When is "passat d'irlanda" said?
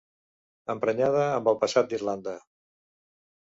1.67-2.37